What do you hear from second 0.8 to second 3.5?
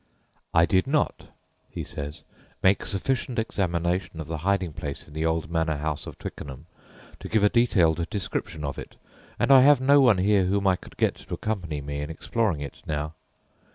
not," he says, "make sufficient